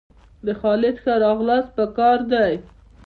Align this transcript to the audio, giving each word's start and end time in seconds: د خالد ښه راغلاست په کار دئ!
د 0.45 0.47
خالد 0.59 0.95
ښه 1.03 1.13
راغلاست 1.25 1.69
په 1.77 1.85
کار 1.97 2.17
دئ! 2.31 2.53